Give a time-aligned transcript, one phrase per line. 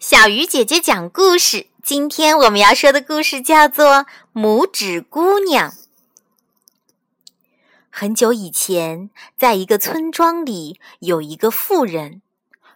[0.00, 1.66] 小鱼姐姐讲故事。
[1.82, 3.86] 今天我们要说的故事叫做
[4.32, 5.70] 《拇指姑娘》。
[7.90, 12.22] 很久以前，在一个村庄里，有一个妇人，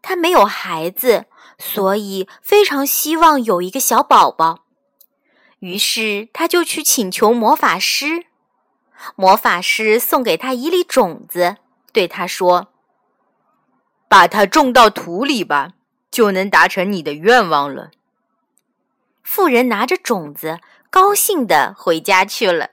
[0.00, 1.26] 她没有孩子，
[1.58, 4.60] 所以非常希望有一个小宝宝。
[5.58, 8.26] 于是，她就去请求魔法师。
[9.16, 11.56] 魔法师送给她一粒种子，
[11.92, 12.68] 对她说
[14.08, 15.72] ：“把它种到土里吧。”
[16.18, 17.92] 就能达成你的愿望了。
[19.22, 20.58] 妇人拿着种子，
[20.90, 22.70] 高兴地回家去了。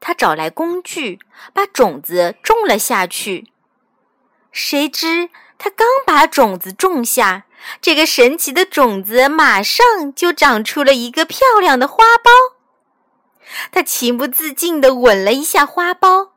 [0.00, 1.20] 他找来工具，
[1.52, 3.52] 把种子种了下去。
[4.50, 7.44] 谁知他刚把种子种下，
[7.80, 12.56] 这个神奇的种子马上就长出了一个漂亮的花苞。
[13.70, 16.30] 他情不自禁地吻了一下花苞，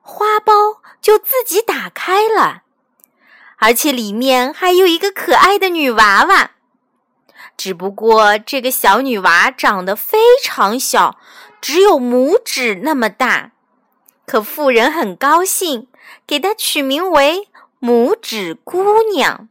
[0.00, 2.64] 花苞就自己打开了。
[3.60, 6.50] 而且里面还有一个可爱的女娃娃，
[7.56, 11.18] 只不过这个小女娃长得非常小，
[11.60, 13.52] 只有拇指那么大。
[14.26, 15.88] 可妇人很高兴，
[16.26, 17.48] 给她取名为
[17.80, 19.48] 拇指姑娘。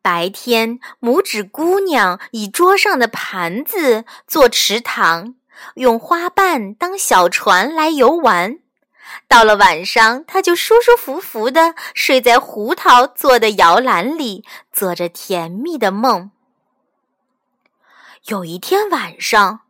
[0.00, 5.34] 白天，拇指姑娘以桌上的盘子做池塘，
[5.76, 8.58] 用花瓣当小船来游玩。
[9.28, 16.30] 到了晚上，他就舒舒服服地睡在胡桃做的摇篮里，做着甜蜜的梦。
[18.26, 19.60] 有一天晚上，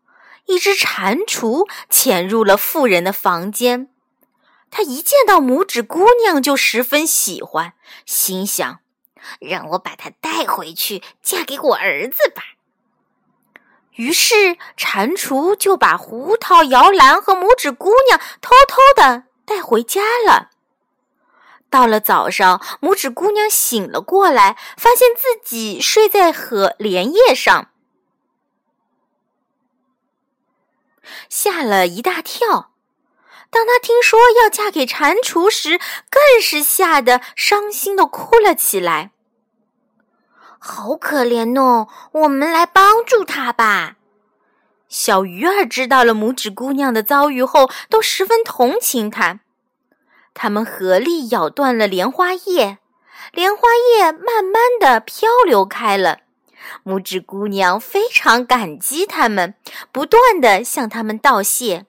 [0.46, 3.88] 一只蟾蜍潜入了妇人的房间。
[4.70, 7.74] 他一见到拇指姑娘就十分喜欢，
[8.06, 8.80] 心想
[9.40, 12.42] ：“让我把她带回去，嫁给我儿子吧。”
[13.94, 19.24] 于是，蟾蜍就把胡桃摇篮和拇指姑娘偷偷的。
[19.46, 20.48] 带回家了。
[21.68, 27.70] 到了早上，拇指姑娘醒了过来，发现自己睡在荷莲叶上，
[31.28, 32.70] 吓了一大跳。
[33.50, 35.78] 当她听说要嫁给蟾蜍时，
[36.08, 39.10] 更是吓得伤心的哭了起来。
[40.66, 41.88] 好可怜哦！
[42.12, 43.96] 我们来帮助她吧。
[44.88, 49.40] 小鱼儿知道了拇指姑娘的遭遇后，都十分同情她。
[50.32, 52.78] 他们合力咬断了莲花叶，
[53.32, 56.20] 莲花叶慢慢的漂流开了。
[56.82, 59.54] 拇指姑娘非常感激他们，
[59.92, 61.84] 不断的向他们道谢。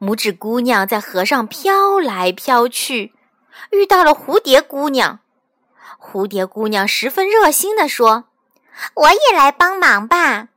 [0.00, 3.14] 拇指姑娘在河上飘来飘去，
[3.70, 5.20] 遇到了蝴蝶姑娘。
[5.98, 8.24] 蝴蝶姑娘十分热心的说
[8.94, 10.48] ：“我也来帮忙吧。”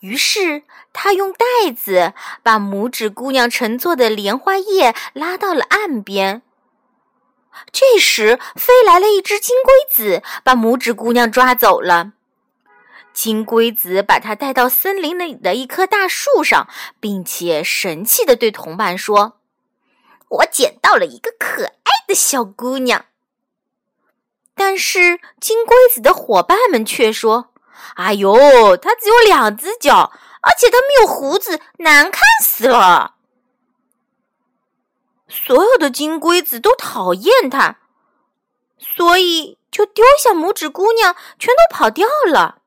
[0.00, 6.42] 于是，他用袋子把拇指姑娘乘坐的莲花叶拉到了岸边。
[7.70, 12.12] 这时，飞来了一只金龟子，把拇指姑娘抓走了。
[13.12, 16.66] 金龟子把她带到森林里的一棵大树上，
[16.98, 19.38] 并且神气地对同伴说
[20.28, 23.04] ：“我捡到了一个可爱的小姑娘。”
[24.54, 27.48] 但是，金龟子的伙伴们却说。
[27.96, 33.16] 哎呦，它只有两只脚，而且它没有胡子，难看死了。
[35.28, 37.78] 所有的金龟子都讨厌它，
[38.78, 42.58] 所以就丢下拇指姑娘，全都跑掉了。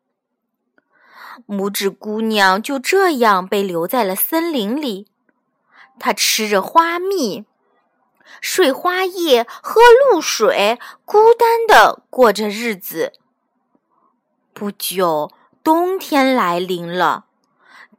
[1.47, 5.07] 拇指姑娘就这样被留在了森林里，
[5.97, 7.45] 她吃着花蜜，
[8.41, 9.81] 睡花叶，喝
[10.11, 13.13] 露水，孤单的过着日子。
[14.53, 15.31] 不久，
[15.63, 17.25] 冬天来临了，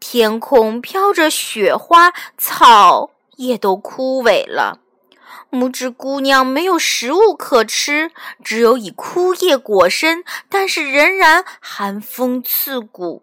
[0.00, 4.80] 天空飘着雪花，草也都枯萎了。
[5.50, 8.10] 拇指姑娘没有食物可吃，
[8.42, 13.22] 只有以枯叶裹身，但是仍然寒风刺骨。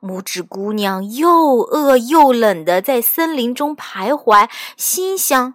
[0.00, 5.54] 拇指姑娘又饿又冷的在森林中徘徊，心想：“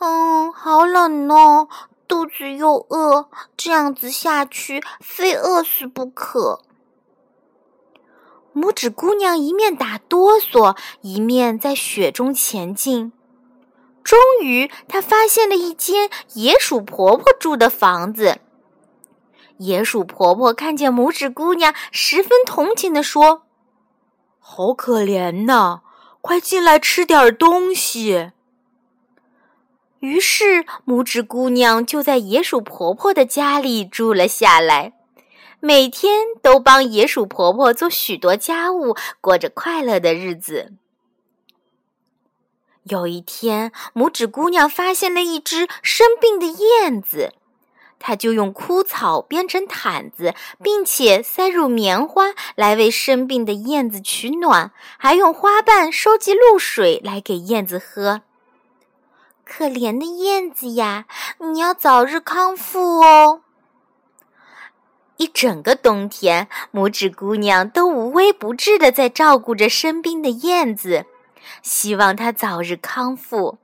[0.00, 1.68] 嗯，好冷哦。”
[2.08, 6.62] 肚子又饿，这样子下去非饿死不可。
[8.54, 13.12] 拇指姑娘一面打哆嗦，一面在雪中前进。
[14.02, 18.38] 终于，她发现了一间野鼠婆婆住的房子。
[19.58, 23.42] 野鼠婆婆看见拇指姑娘，十分同情的说
[24.40, 25.82] ：“好可怜呐，
[26.22, 28.30] 快进来吃点东西。”
[30.00, 34.92] 于是，拇指姑娘就在野鼠婆婆的家里住了下来，
[35.58, 40.72] 每天都帮野鼠婆婆做许多家务，过着快乐的日子。
[42.84, 47.34] 有一天，拇指姑娘发现了一只生病的燕子，
[47.98, 58.22] 她就用枯草编成毯子，并且塞入棉花来为生病的燕子取暖，还用花瓣收集露水来给燕子喝。
[59.48, 61.06] 可怜的燕子呀，
[61.38, 63.40] 你要早日康复哦！
[65.16, 71.06] 一整个冬天，拇指姑娘都无微不至的在照顾着生病的燕子，
[71.62, 73.58] 希望它早日康复。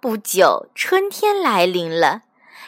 [0.00, 2.22] 不久，春天来临了。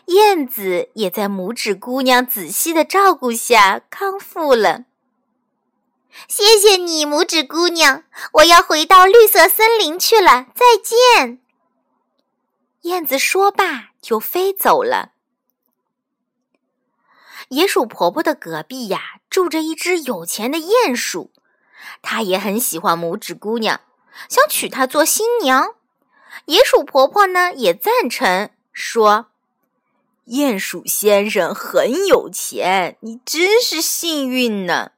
[0.07, 4.85] 燕子也在拇指姑娘仔细的照顾下康复了。
[6.29, 8.05] 谢谢你，拇指姑娘，
[8.35, 11.41] 我要回到绿色森林去了，再见。
[12.83, 15.13] 燕子说罢就飞走了。
[17.49, 21.31] 野鼠婆婆的隔壁呀，住着一只有钱的鼹鼠，
[22.03, 23.81] 它也很喜欢拇指姑娘，
[24.29, 25.75] 想娶她做新娘。
[26.47, 29.27] 野鼠婆婆呢，也赞成说。
[30.27, 34.93] 鼹鼠先生很有钱，你真是幸运呢。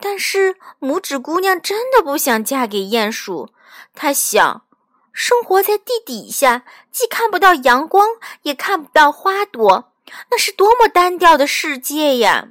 [0.00, 3.50] 但是拇指姑娘真的不想嫁给鼹鼠，
[3.92, 4.64] 她想，
[5.14, 8.06] 生活在地底下，既看不到阳光，
[8.42, 9.92] 也看不到花朵，
[10.30, 12.48] 那是多么单调的世界呀！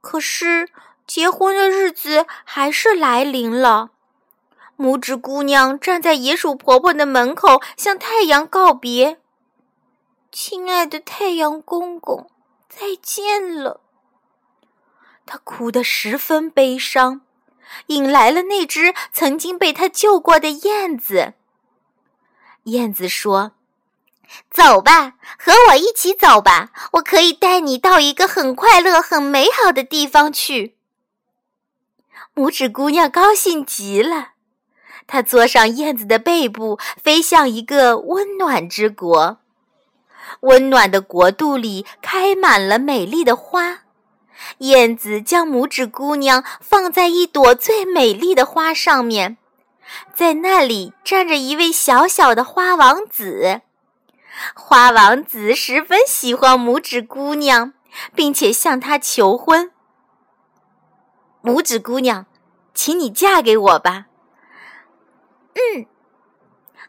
[0.00, 0.70] 可是
[1.06, 3.90] 结婚的日子还是来临了，
[4.78, 9.20] 拇指姑娘站在野鼠婆婆的门口，向太阳告别。
[10.32, 12.30] 亲爱的太阳公公，
[12.70, 13.80] 再见了。
[15.26, 17.20] 他哭得十分悲伤，
[17.86, 21.34] 引来了那只曾经被他救过的燕子。
[22.64, 23.52] 燕子说
[24.50, 30.76] ：“走吧，和我一起走吧，我可以带你到一个很快乐、很美好的地方去。”
[32.36, 34.32] 拇指姑娘高兴极了，
[35.06, 39.38] 她坐上燕子的背部，飞向一个温暖之国。
[40.40, 43.84] 温暖的国度里开满了美丽的花，
[44.58, 49.36] 燕子将拇指姑娘放在一朵最美丽的花上面，
[50.14, 53.62] 在那里站着一位小小的花王子。
[54.54, 57.72] 花王子十分喜欢拇指姑娘，
[58.14, 59.70] 并且向她求婚。
[61.42, 62.26] 拇指姑娘，
[62.74, 64.06] 请你嫁给我吧。
[65.54, 65.86] 嗯，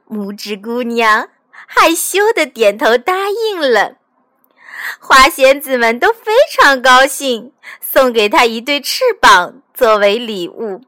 [0.10, 1.30] 拇指姑娘。
[1.72, 3.99] 害羞的点头答应了，
[5.00, 7.51] 花仙子们都非常高兴，
[7.81, 10.81] 送给她一对翅膀作为礼物。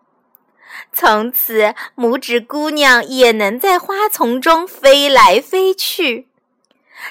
[0.94, 6.28] 从此，拇指姑娘也能在花丛中飞来飞去，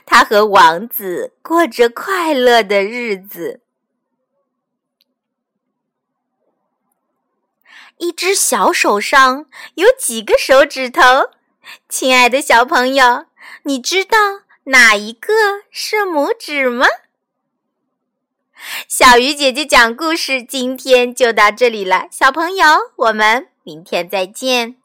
[0.04, 3.60] 她和王子过着快乐的日子。
[7.96, 11.02] 一只小手上有几个手指头？
[11.88, 13.26] 亲爱的小朋友。
[13.64, 14.16] 你知道
[14.70, 15.32] 哪一个
[15.68, 16.86] 是拇指吗？
[18.86, 22.64] 小鱼姐姐讲故事，今天就到这里了，小朋友，
[22.94, 24.79] 我们明天再见。